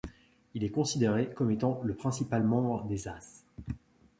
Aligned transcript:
Il 0.55 0.63
est 0.63 0.71
considéré 0.71 1.29
comme 1.31 1.51
étant 1.51 1.79
le 1.83 1.93
principal 1.93 2.43
membre 2.43 2.85
des 2.87 3.07
Ases. 3.07 3.45